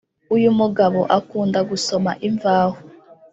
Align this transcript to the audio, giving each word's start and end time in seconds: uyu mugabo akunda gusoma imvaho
uyu 0.35 0.49
mugabo 0.59 0.99
akunda 1.17 1.59
gusoma 1.69 2.11
imvaho 2.27 2.77